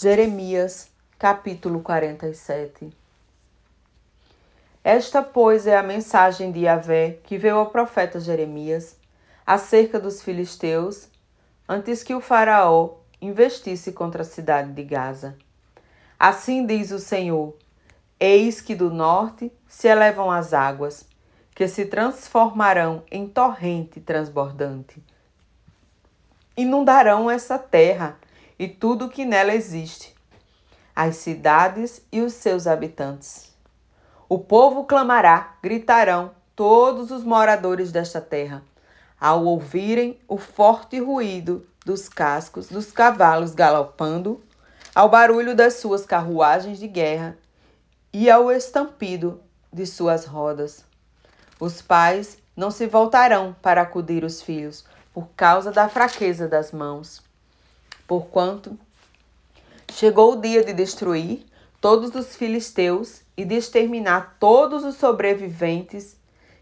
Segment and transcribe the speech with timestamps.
[0.00, 2.88] Jeremias, capítulo 47
[4.84, 8.96] Esta, pois, é a mensagem de Yahvé que veio ao profeta Jeremias
[9.44, 11.08] acerca dos filisteus,
[11.68, 15.36] antes que o faraó investisse contra a cidade de Gaza.
[16.16, 17.56] Assim diz o Senhor:
[18.20, 21.08] Eis que do norte se elevam as águas,
[21.56, 25.02] que se transformarão em torrente transbordante.
[26.56, 28.16] Inundarão essa terra
[28.58, 30.14] e tudo o que nela existe,
[30.94, 33.52] as cidades e os seus habitantes.
[34.28, 38.62] O povo clamará, gritarão todos os moradores desta terra,
[39.20, 44.42] ao ouvirem o forte ruído dos cascos dos cavalos galopando,
[44.94, 47.38] ao barulho das suas carruagens de guerra
[48.12, 49.40] e ao estampido
[49.72, 50.84] de suas rodas.
[51.60, 54.84] Os pais não se voltarão para acudir os filhos
[55.14, 57.27] por causa da fraqueza das mãos
[58.08, 58.76] porquanto
[59.92, 61.46] chegou o dia de destruir
[61.80, 66.16] todos os filisteus e de exterminar todos os sobreviventes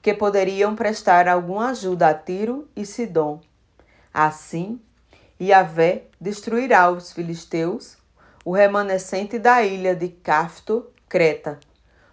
[0.00, 3.40] que poderiam prestar alguma ajuda a Tiro e Sidom.
[4.14, 4.80] Assim,
[5.40, 7.96] Yahvé destruirá os filisteus,
[8.44, 11.58] o remanescente da ilha de Cafto, Creta.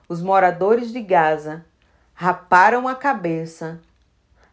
[0.10, 1.66] Os moradores de Gaza
[2.14, 3.80] raparam a cabeça.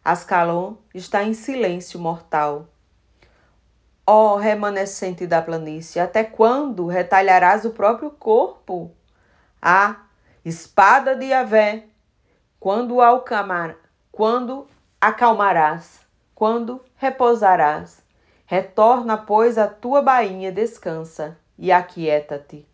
[0.03, 2.67] Ascalon está em silêncio mortal.
[4.07, 8.91] Ó remanescente da planície, até quando retalharás o próprio corpo?
[9.59, 10.03] Ah,
[10.43, 11.85] espada de Yahvé,
[12.59, 13.75] quando, alcamar,
[14.11, 14.67] quando
[15.01, 16.01] acalmarás,
[16.35, 18.03] quando repousarás?
[18.45, 22.67] Retorna, pois, a tua bainha, descansa e aquieta-te.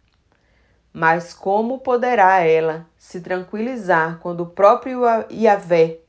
[0.92, 6.00] Mas como poderá ela se tranquilizar quando o próprio Yahvé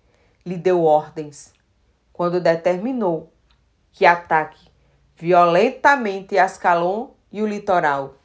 [0.45, 1.55] lhe deu ordens,
[2.13, 3.33] quando determinou
[3.93, 4.72] que ataque
[5.23, 8.17] violentamente Ascalon e o litoral.